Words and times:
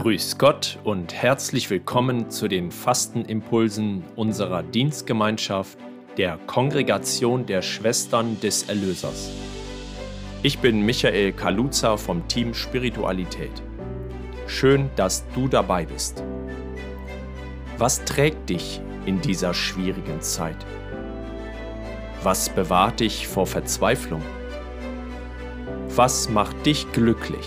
Grüß 0.00 0.38
Gott 0.38 0.78
und 0.82 1.12
herzlich 1.12 1.68
willkommen 1.68 2.30
zu 2.30 2.48
den 2.48 2.70
Fastenimpulsen 2.70 4.02
unserer 4.16 4.62
Dienstgemeinschaft 4.62 5.76
der 6.16 6.38
Kongregation 6.46 7.44
der 7.44 7.60
Schwestern 7.60 8.40
des 8.40 8.62
Erlösers. 8.62 9.30
Ich 10.42 10.58
bin 10.60 10.86
Michael 10.86 11.34
Kaluza 11.34 11.98
vom 11.98 12.26
Team 12.28 12.54
Spiritualität. 12.54 13.50
Schön, 14.46 14.88
dass 14.96 15.28
du 15.34 15.48
dabei 15.48 15.84
bist. 15.84 16.24
Was 17.76 18.02
trägt 18.06 18.48
dich 18.48 18.80
in 19.04 19.20
dieser 19.20 19.52
schwierigen 19.52 20.22
Zeit? 20.22 20.64
Was 22.22 22.48
bewahrt 22.48 23.00
dich 23.00 23.28
vor 23.28 23.46
Verzweiflung? 23.46 24.22
Was 25.94 26.30
macht 26.30 26.64
dich 26.64 26.90
glücklich? 26.92 27.46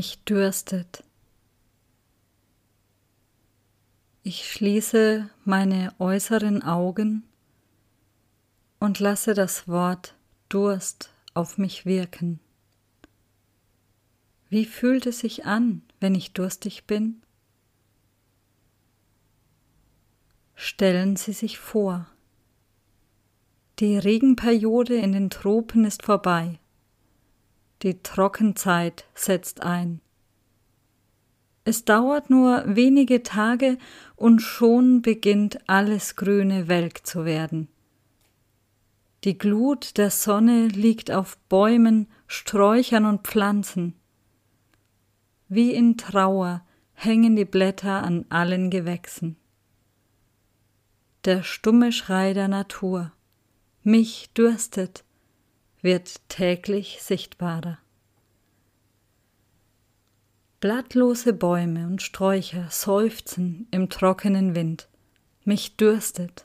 Mich 0.00 0.24
dürstet. 0.24 1.04
Ich 4.22 4.50
schließe 4.50 5.28
meine 5.44 5.92
äußeren 5.98 6.62
Augen 6.62 7.22
und 8.78 8.98
lasse 8.98 9.34
das 9.34 9.68
Wort 9.68 10.14
Durst 10.48 11.12
auf 11.34 11.58
mich 11.58 11.84
wirken. 11.84 12.40
Wie 14.48 14.64
fühlt 14.64 15.04
es 15.04 15.18
sich 15.18 15.44
an, 15.44 15.82
wenn 16.00 16.14
ich 16.14 16.32
durstig 16.32 16.86
bin? 16.86 17.20
Stellen 20.54 21.16
Sie 21.16 21.34
sich 21.34 21.58
vor, 21.58 22.06
die 23.80 23.98
Regenperiode 23.98 24.96
in 24.96 25.12
den 25.12 25.28
Tropen 25.28 25.84
ist 25.84 26.04
vorbei. 26.04 26.59
Die 27.82 28.02
Trockenzeit 28.02 29.06
setzt 29.14 29.62
ein. 29.62 30.00
Es 31.64 31.84
dauert 31.84 32.30
nur 32.30 32.64
wenige 32.66 33.22
Tage 33.22 33.78
und 34.16 34.40
schon 34.40 35.02
beginnt 35.02 35.68
alles 35.68 36.16
Grüne 36.16 36.68
welk 36.68 37.06
zu 37.06 37.24
werden. 37.24 37.68
Die 39.24 39.36
Glut 39.36 39.98
der 39.98 40.10
Sonne 40.10 40.68
liegt 40.68 41.10
auf 41.10 41.36
Bäumen, 41.48 42.08
Sträuchern 42.26 43.04
und 43.04 43.26
Pflanzen. 43.26 43.94
Wie 45.48 45.74
in 45.74 45.96
Trauer 45.98 46.64
hängen 46.94 47.36
die 47.36 47.44
Blätter 47.44 48.02
an 48.02 48.24
allen 48.30 48.70
Gewächsen. 48.70 49.36
Der 51.24 51.42
stumme 51.42 51.92
Schrei 51.92 52.32
der 52.32 52.48
Natur, 52.48 53.12
mich 53.82 54.32
dürstet, 54.32 55.04
wird 55.82 56.28
täglich 56.28 56.98
sichtbarer. 57.00 57.78
Blattlose 60.60 61.32
Bäume 61.32 61.86
und 61.86 62.02
Sträucher 62.02 62.66
seufzen 62.70 63.66
im 63.70 63.88
trockenen 63.88 64.54
Wind, 64.54 64.88
mich 65.44 65.76
dürstet. 65.76 66.44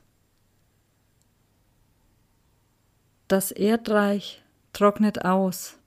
Das 3.27 3.51
Erdreich 3.51 4.41
trocknet 4.71 5.25
aus, 5.25 5.77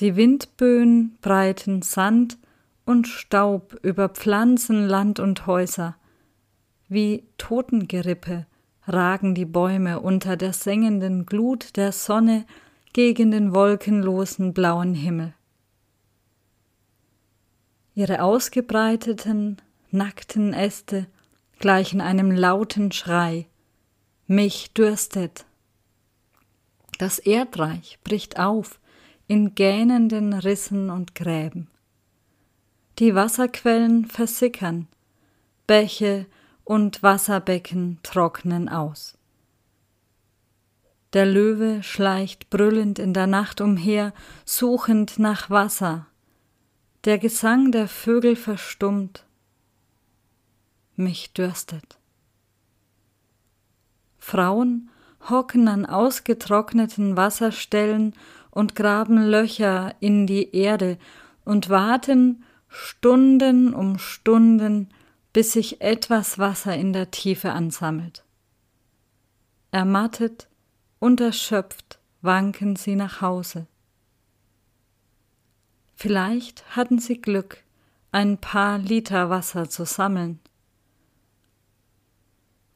die 0.00 0.16
Windböen 0.16 1.18
breiten 1.20 1.82
Sand 1.82 2.38
und 2.84 3.06
Staub 3.06 3.78
über 3.82 4.08
Pflanzen, 4.08 4.86
Land 4.86 5.20
und 5.20 5.46
Häuser. 5.46 5.96
Wie 6.88 7.28
Totengerippe 7.36 8.46
ragen 8.86 9.34
die 9.34 9.44
Bäume 9.44 10.00
unter 10.00 10.36
der 10.36 10.52
sengenden 10.52 11.26
Glut 11.26 11.76
der 11.76 11.92
Sonne 11.92 12.46
gegen 12.98 13.30
den 13.30 13.54
wolkenlosen 13.54 14.52
blauen 14.52 14.92
Himmel. 14.92 15.32
Ihre 17.94 18.24
ausgebreiteten, 18.24 19.58
nackten 19.92 20.52
Äste 20.52 21.06
gleichen 21.60 22.00
einem 22.00 22.32
lauten 22.32 22.90
Schrei. 22.90 23.46
Mich 24.26 24.72
dürstet. 24.72 25.46
Das 26.98 27.20
Erdreich 27.20 28.00
bricht 28.02 28.40
auf 28.40 28.80
in 29.28 29.54
gähnenden 29.54 30.32
Rissen 30.32 30.90
und 30.90 31.14
Gräben. 31.14 31.68
Die 32.98 33.14
Wasserquellen 33.14 34.06
versickern, 34.06 34.88
Bäche 35.68 36.26
und 36.64 37.00
Wasserbecken 37.04 38.00
trocknen 38.02 38.68
aus. 38.68 39.17
Der 41.14 41.24
Löwe 41.24 41.82
schleicht 41.82 42.50
brüllend 42.50 42.98
in 42.98 43.14
der 43.14 43.26
Nacht 43.26 43.60
umher, 43.60 44.12
suchend 44.44 45.18
nach 45.18 45.48
Wasser. 45.48 46.06
Der 47.04 47.18
Gesang 47.18 47.72
der 47.72 47.88
Vögel 47.88 48.36
verstummt. 48.36 49.24
Mich 50.96 51.32
dürstet. 51.32 51.98
Frauen 54.18 54.90
hocken 55.30 55.68
an 55.68 55.86
ausgetrockneten 55.86 57.16
Wasserstellen 57.16 58.14
und 58.50 58.74
graben 58.74 59.16
Löcher 59.16 59.94
in 60.00 60.26
die 60.26 60.54
Erde 60.54 60.98
und 61.44 61.70
warten 61.70 62.44
Stunden 62.68 63.72
um 63.72 63.98
Stunden, 63.98 64.90
bis 65.32 65.52
sich 65.52 65.80
etwas 65.80 66.38
Wasser 66.38 66.74
in 66.74 66.92
der 66.92 67.10
Tiefe 67.10 67.52
ansammelt. 67.52 68.24
Ermattet 69.70 70.47
und 70.98 71.20
erschöpft 71.20 71.98
wanken 72.22 72.76
sie 72.76 72.96
nach 72.96 73.20
Hause. 73.20 73.66
Vielleicht 75.94 76.76
hatten 76.76 76.98
sie 76.98 77.20
Glück 77.20 77.64
ein 78.12 78.38
paar 78.38 78.78
Liter 78.78 79.30
Wasser 79.30 79.68
zu 79.68 79.84
sammeln. 79.84 80.40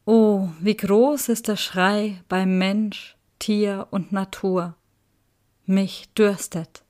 Oh, 0.05 0.49
wie 0.61 0.77
groß 0.77 1.29
ist 1.29 1.49
der 1.49 1.57
Schrei 1.57 2.21
bei 2.29 2.45
Mensch, 2.45 3.17
Tier 3.39 3.87
und 3.91 4.13
Natur. 4.13 4.75
Mich 5.65 6.13
dürstet. 6.15 6.83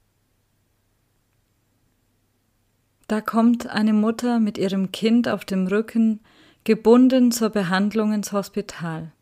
Da 3.09 3.21
kommt 3.21 3.67
eine 3.67 3.93
Mutter 3.93 4.41
mit 4.41 4.57
ihrem 4.57 4.93
Kind 4.93 5.29
auf 5.29 5.45
dem 5.45 5.67
Rücken, 5.67 6.21
gebunden 6.65 7.31
zur 7.31 7.51
Behandlung 7.51 8.15
ins 8.15 8.33
Hospital. 8.33 9.13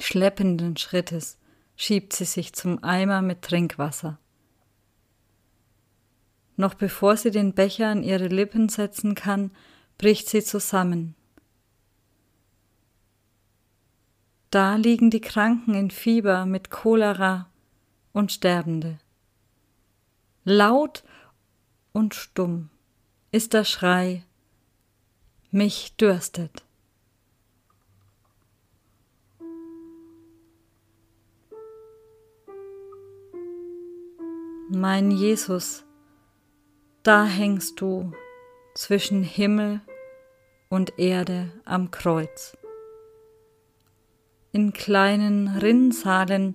Schleppenden 0.00 0.76
Schrittes 0.76 1.38
schiebt 1.76 2.12
sie 2.12 2.24
sich 2.24 2.52
zum 2.52 2.82
Eimer 2.82 3.22
mit 3.22 3.42
Trinkwasser. 3.42 4.18
Noch 6.56 6.74
bevor 6.74 7.16
sie 7.16 7.30
den 7.30 7.54
Becher 7.54 7.88
an 7.88 8.02
ihre 8.02 8.28
Lippen 8.28 8.68
setzen 8.68 9.14
kann, 9.14 9.50
bricht 9.98 10.28
sie 10.28 10.42
zusammen. 10.42 11.14
Da 14.50 14.76
liegen 14.76 15.10
die 15.10 15.20
Kranken 15.20 15.74
in 15.74 15.90
Fieber 15.90 16.44
mit 16.44 16.70
Cholera 16.70 17.48
und 18.12 18.32
Sterbende. 18.32 18.98
Laut 20.44 21.04
und 21.92 22.14
stumm 22.14 22.68
ist 23.30 23.52
der 23.52 23.64
Schrei, 23.64 24.24
mich 25.50 25.96
dürstet. 25.96 26.64
Mein 34.72 35.10
Jesus, 35.10 35.84
da 37.02 37.24
hängst 37.24 37.80
du 37.80 38.12
zwischen 38.76 39.24
Himmel 39.24 39.80
und 40.68 40.96
Erde 40.96 41.50
am 41.64 41.90
Kreuz. 41.90 42.56
In 44.52 44.72
kleinen 44.72 45.48
Rinnsalen 45.48 46.54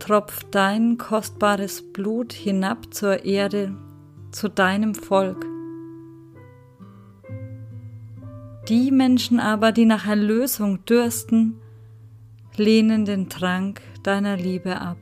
tropft 0.00 0.52
dein 0.52 0.98
kostbares 0.98 1.92
Blut 1.92 2.32
hinab 2.32 2.92
zur 2.92 3.24
Erde, 3.24 3.72
zu 4.32 4.48
deinem 4.48 4.96
Volk. 4.96 5.46
Die 8.68 8.90
Menschen 8.90 9.38
aber, 9.38 9.70
die 9.70 9.84
nach 9.84 10.08
Erlösung 10.08 10.84
dürsten, 10.86 11.60
lehnen 12.56 13.04
den 13.04 13.28
Trank 13.28 13.80
deiner 14.02 14.36
Liebe 14.36 14.80
ab. 14.80 14.96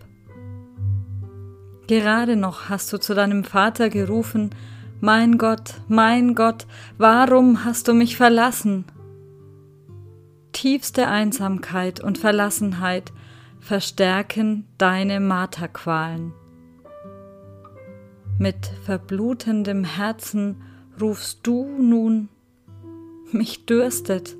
Gerade 1.93 2.37
noch 2.37 2.71
hast 2.71 2.91
du 2.95 2.99
zu 2.99 3.13
deinem 3.13 3.45
Vater 3.45 3.91
gerufen, 3.91 4.49
mein 5.03 5.37
Gott, 5.37 5.75
mein 5.89 6.35
Gott, 6.35 6.67
warum 6.97 7.67
hast 7.67 7.87
du 7.87 7.93
mich 7.93 8.17
verlassen? 8.17 8.87
Tiefste 10.53 11.09
Einsamkeit 11.09 12.01
und 12.01 12.17
Verlassenheit 12.17 13.13
verstärken 13.61 14.67
deine 14.79 15.21
Marterqualen. 15.21 16.33
Mit 18.39 18.73
verblutendem 18.87 19.85
Herzen 19.85 20.63
rufst 20.99 21.41
du 21.43 21.69
nun, 21.79 22.31
mich 23.33 23.67
dürstet. 23.67 24.35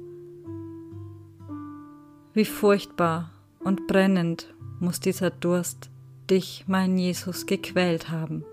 Wie 2.33 2.47
furchtbar 2.47 3.31
und 3.61 3.87
brennend 3.89 4.55
muss 4.81 5.01
dieser 5.01 5.29
Durst 5.29 5.92
dich, 6.33 6.65
mein 6.67 6.97
Jesus, 6.97 7.45
gequält 7.45 8.09
haben. 8.11 8.45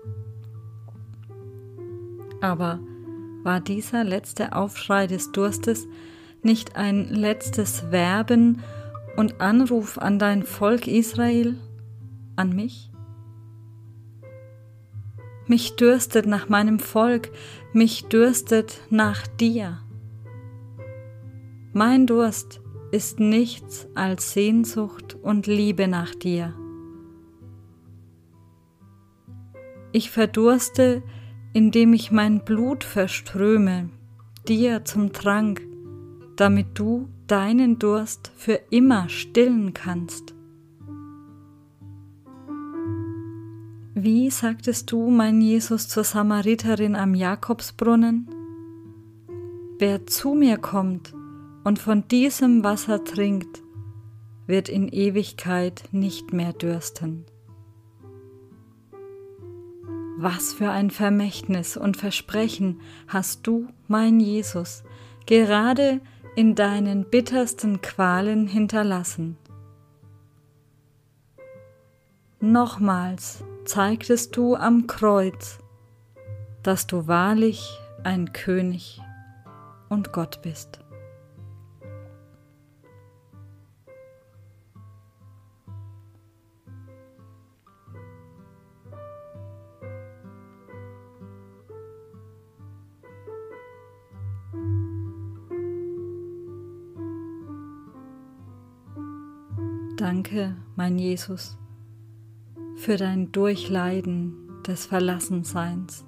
Aber 2.42 2.78
war 3.42 3.60
dieser 3.60 4.04
letzte 4.04 4.54
Aufschrei 4.54 5.06
des 5.06 5.32
Durstes 5.32 5.88
nicht 6.42 6.76
ein 6.76 7.08
letztes 7.08 7.90
Werben 7.90 8.62
und 9.16 9.40
Anruf 9.40 9.96
an 9.96 10.18
dein 10.18 10.42
Volk 10.42 10.86
Israel, 10.86 11.56
an 12.36 12.54
mich? 12.54 12.90
Mich 15.46 15.76
dürstet 15.76 16.26
nach 16.26 16.50
meinem 16.50 16.78
Volk, 16.78 17.30
mich 17.72 18.04
dürstet 18.04 18.78
nach 18.90 19.26
dir. 19.26 19.78
Mein 21.72 22.06
Durst 22.06 22.60
ist 22.92 23.20
nichts 23.20 23.88
als 23.94 24.34
Sehnsucht 24.34 25.16
und 25.22 25.46
Liebe 25.46 25.88
nach 25.88 26.14
dir. 26.14 26.54
Ich 29.92 30.10
verdurste 30.10 31.02
indem 31.52 31.92
ich 31.92 32.12
mein 32.12 32.44
Blut 32.44 32.84
verströme, 32.84 33.90
dir 34.46 34.84
zum 34.84 35.12
Trank, 35.12 35.62
damit 36.36 36.78
du 36.78 37.08
deinen 37.26 37.78
Durst 37.78 38.32
für 38.36 38.60
immer 38.70 39.08
stillen 39.08 39.74
kannst. 39.74 40.34
Wie 43.94 44.30
sagtest 44.30 44.90
du, 44.92 45.10
mein 45.10 45.40
Jesus, 45.42 45.88
zur 45.88 46.04
Samariterin 46.04 46.94
am 46.94 47.14
Jakobsbrunnen? 47.14 48.28
Wer 49.78 50.06
zu 50.06 50.34
mir 50.34 50.56
kommt 50.56 51.12
und 51.64 51.78
von 51.78 52.06
diesem 52.08 52.64
Wasser 52.64 53.04
trinkt, 53.04 53.62
wird 54.46 54.68
in 54.68 54.88
Ewigkeit 54.88 55.82
nicht 55.92 56.32
mehr 56.32 56.52
dürsten. 56.52 57.26
Was 60.22 60.52
für 60.52 60.70
ein 60.70 60.90
Vermächtnis 60.90 61.78
und 61.78 61.96
Versprechen 61.96 62.82
hast 63.08 63.46
du, 63.46 63.68
mein 63.88 64.20
Jesus, 64.20 64.84
gerade 65.24 66.02
in 66.36 66.54
deinen 66.54 67.08
bittersten 67.08 67.80
Qualen 67.80 68.46
hinterlassen. 68.46 69.38
Nochmals 72.38 73.42
zeigtest 73.64 74.36
du 74.36 74.56
am 74.56 74.86
Kreuz, 74.86 75.58
dass 76.62 76.86
du 76.86 77.06
wahrlich 77.06 77.80
ein 78.04 78.34
König 78.34 79.00
und 79.88 80.12
Gott 80.12 80.42
bist. 80.42 80.80
Danke, 100.00 100.56
mein 100.76 100.98
Jesus, 100.98 101.58
für 102.76 102.96
dein 102.96 103.32
Durchleiden 103.32 104.34
des 104.66 104.86
Verlassenseins, 104.86 106.06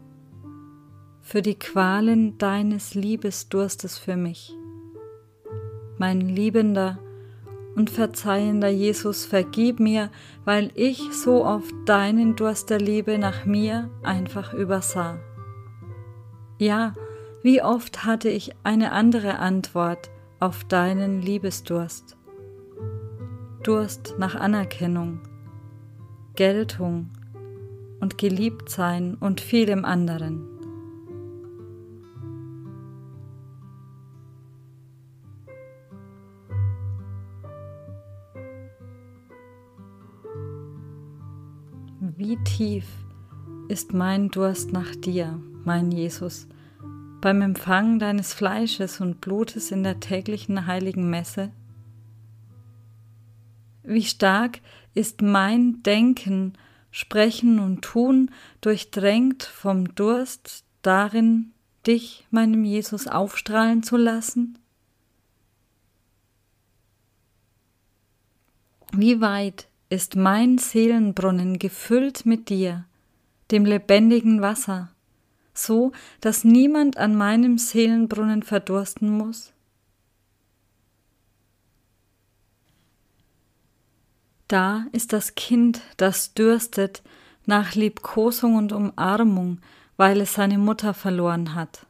für 1.21 1.43
die 1.43 1.59
Qualen 1.59 2.39
deines 2.39 2.95
Liebesdurstes 2.95 3.99
für 3.99 4.17
mich. 4.17 4.57
Mein 5.99 6.23
liebender 6.23 7.01
und 7.77 7.91
verzeihender 7.91 8.71
Jesus, 8.71 9.27
vergib 9.27 9.79
mir, 9.79 10.11
weil 10.47 10.71
ich 10.75 11.13
so 11.13 11.45
oft 11.45 11.75
deinen 11.85 12.35
Durst 12.35 12.71
der 12.71 12.81
Liebe 12.81 13.19
nach 13.19 13.45
mir 13.45 13.91
einfach 14.03 14.55
übersah. 14.55 15.19
Ja, 16.57 16.95
wie 17.43 17.61
oft 17.61 18.07
hatte 18.07 18.31
ich 18.31 18.53
eine 18.63 18.93
andere 18.93 19.39
Antwort 19.39 20.09
auf 20.41 20.65
deinen 20.65 21.21
Liebesdurst. 21.21 22.17
Durst 23.63 24.17
nach 24.19 24.35
Anerkennung, 24.35 25.21
Geltung 26.35 27.11
und 28.01 28.19
Geliebtsein 28.19 29.15
und 29.15 29.41
vielem 29.41 29.85
anderen. 29.85 30.49
Wie 42.17 42.37
tief 42.43 42.87
ist 43.69 43.95
mein 43.95 44.29
Durst 44.29 44.73
nach 44.73 44.97
dir, 44.97 45.41
mein 45.65 45.93
Jesus, 45.93 46.49
beim 47.21 47.41
Empfang 47.43 48.01
deines 48.01 48.35
Fleisches 48.35 49.01
und 49.01 49.21
Blutes 49.21 49.71
in 49.71 49.85
der 49.85 50.01
täglichen 50.01 50.67
heiligen 50.67 51.09
Messe? 51.09 51.53
Wie 53.93 54.05
stark 54.05 54.61
ist 54.95 55.21
mein 55.21 55.83
Denken, 55.83 56.55
Sprechen 56.91 57.59
und 57.59 57.83
Tun 57.83 58.31
durchdrängt 58.63 59.43
vom 59.43 59.95
Durst 59.95 60.65
darin, 60.81 61.53
dich, 61.87 62.27
meinem 62.31 62.65
Jesus, 62.65 63.07
aufstrahlen 63.07 63.83
zu 63.83 63.99
lassen? 63.99 64.59
Wie 68.93 69.21
weit 69.21 69.69
ist 69.91 70.17
mein 70.17 70.57
Seelenbrunnen 70.57 71.59
gefüllt 71.59 72.25
mit 72.25 72.49
dir, 72.49 72.87
dem 73.51 73.67
lebendigen 73.67 74.41
Wasser, 74.41 74.91
so 75.53 75.93
dass 76.23 76.45
niemand 76.45 76.97
an 76.97 77.15
meinem 77.15 77.59
Seelenbrunnen 77.59 78.43
verdursten 78.43 79.11
muss? 79.11 79.53
Da 84.53 84.85
ist 84.93 85.15
das 85.15 85.35
Kind, 85.35 85.81
das 85.97 86.35
dürstet 86.35 87.03
nach 87.47 87.75
Liebkosung 87.75 88.57
und 88.57 88.75
Umarmung, 88.75 89.63
weil 89.97 90.21
es 90.21 90.35
seine 90.35 90.59
Mutter 90.59 90.93
verloren 90.93 91.55
hat. 91.55 91.87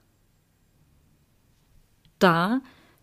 Da 2.21 2.61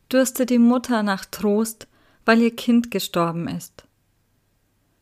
dürstet 0.09 0.49
die 0.49 0.59
Mutter 0.59 1.03
nach 1.03 1.25
Trost, 1.25 1.89
weil 2.23 2.41
ihr 2.41 2.55
Kind 2.55 2.89
gestorben 2.89 3.49
ist. 3.49 3.83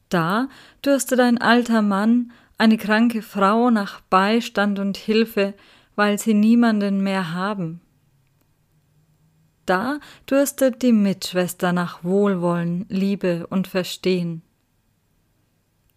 Da 0.09 0.49
dürstet 0.83 1.19
ein 1.19 1.37
alter 1.37 1.83
Mann, 1.83 2.31
eine 2.57 2.77
kranke 2.77 3.21
Frau 3.21 3.69
nach 3.69 4.01
Beistand 4.09 4.79
und 4.79 4.97
Hilfe, 4.97 5.53
weil 5.95 6.17
sie 6.17 6.33
niemanden 6.33 7.03
mehr 7.03 7.31
haben. 7.35 7.79
Da 9.67 9.99
dürstet 10.27 10.81
die 10.81 10.93
Mitschwester 10.93 11.73
nach 11.73 12.03
Wohlwollen, 12.03 12.87
Liebe 12.89 13.45
und 13.45 13.67
Verstehen. 13.67 14.41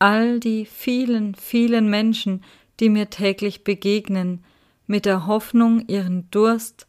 All 0.01 0.41
die 0.41 0.65
vielen, 0.65 1.35
vielen 1.35 1.91
Menschen, 1.91 2.43
die 2.81 2.89
mir 2.89 3.11
täglich 3.11 3.65
begegnen, 3.65 4.43
mit 4.87 5.05
der 5.05 5.27
Hoffnung, 5.27 5.87
ihren 5.89 6.31
Durst 6.31 6.87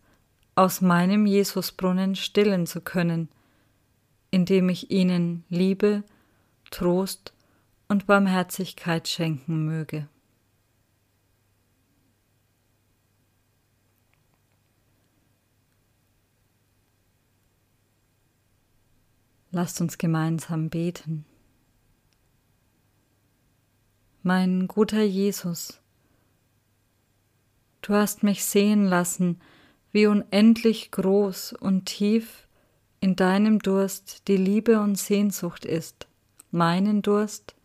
aus 0.55 0.79
meinem 0.79 1.25
Jesusbrunnen 1.25 2.15
stillen 2.15 2.65
zu 2.65 2.79
können, 2.79 3.27
indem 4.31 4.69
ich 4.69 4.91
ihnen 4.91 5.43
Liebe, 5.49 6.03
Trost 6.71 7.33
und 7.89 8.07
Barmherzigkeit 8.07 9.09
schenken 9.09 9.65
möge. 9.65 10.07
Lasst 19.51 19.81
uns 19.81 19.97
gemeinsam 19.97 20.69
beten. 20.69 21.25
Mein 24.23 24.67
guter 24.67 25.01
Jesus, 25.01 25.79
du 27.81 27.95
hast 27.95 28.21
mich 28.21 28.45
sehen 28.45 28.85
lassen, 28.85 29.41
wie 29.91 30.05
unendlich 30.05 30.91
groß 30.91 31.53
und 31.53 31.87
tief 31.87 32.47
in 32.99 33.15
deinem 33.15 33.57
Durst 33.57 34.27
die 34.27 34.37
Liebe 34.37 34.79
und 34.79 34.99
Sehnsucht 34.99 35.65
ist, 35.65 36.07
meinen 36.51 37.01
Durst 37.01 37.55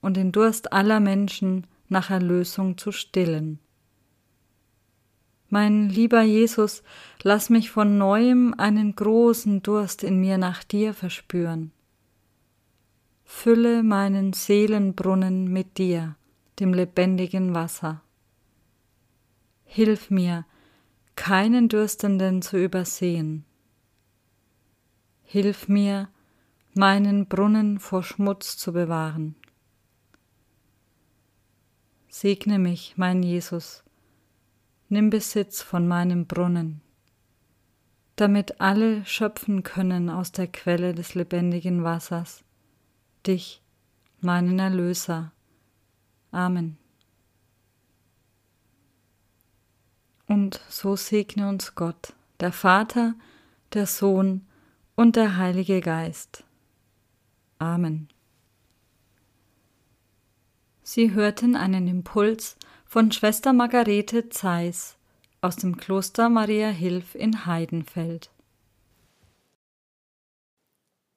und 0.00 0.16
den 0.16 0.32
Durst 0.32 0.72
aller 0.72 1.00
Menschen 1.00 1.66
nach 1.90 2.08
Erlösung 2.08 2.78
zu 2.78 2.92
stillen. 2.92 3.58
Mein 5.50 5.90
lieber 5.90 6.22
Jesus, 6.22 6.82
lass 7.22 7.50
mich 7.50 7.70
von 7.70 7.98
neuem 7.98 8.54
einen 8.56 8.96
großen 8.96 9.62
Durst 9.62 10.02
in 10.02 10.18
mir 10.18 10.38
nach 10.38 10.64
dir 10.64 10.94
verspüren. 10.94 11.72
Fülle 13.28 13.82
meinen 13.82 14.32
Seelenbrunnen 14.32 15.52
mit 15.52 15.78
dir, 15.78 16.14
dem 16.60 16.72
lebendigen 16.72 17.54
Wasser. 17.54 18.00
Hilf 19.64 20.10
mir, 20.10 20.46
keinen 21.16 21.68
Dürstenden 21.68 22.40
zu 22.40 22.56
übersehen. 22.56 23.44
Hilf 25.24 25.66
mir, 25.66 26.08
meinen 26.72 27.26
Brunnen 27.26 27.80
vor 27.80 28.04
Schmutz 28.04 28.56
zu 28.56 28.72
bewahren. 28.72 29.34
Segne 32.08 32.60
mich, 32.60 32.94
mein 32.96 33.24
Jesus, 33.24 33.82
nimm 34.88 35.10
Besitz 35.10 35.62
von 35.62 35.88
meinem 35.88 36.26
Brunnen, 36.26 36.80
damit 38.14 38.60
alle 38.60 39.04
schöpfen 39.04 39.64
können 39.64 40.10
aus 40.10 40.30
der 40.30 40.46
Quelle 40.46 40.94
des 40.94 41.14
lebendigen 41.14 41.82
Wassers, 41.82 42.45
dich, 43.26 43.62
meinen 44.20 44.58
Erlöser. 44.58 45.32
Amen. 46.30 46.78
Und 50.26 50.60
so 50.68 50.96
segne 50.96 51.48
uns 51.48 51.74
Gott, 51.74 52.14
der 52.40 52.52
Vater, 52.52 53.14
der 53.72 53.86
Sohn 53.86 54.46
und 54.96 55.16
der 55.16 55.36
Heilige 55.36 55.80
Geist. 55.80 56.44
Amen. 57.58 58.08
Sie 60.82 61.12
hörten 61.12 61.56
einen 61.56 61.88
Impuls 61.88 62.56
von 62.84 63.10
Schwester 63.12 63.52
Margarete 63.52 64.28
Zeiss 64.28 64.96
aus 65.40 65.56
dem 65.56 65.76
Kloster 65.76 66.28
Maria 66.28 66.68
Hilf 66.68 67.14
in 67.14 67.46
Heidenfeld. 67.46 68.30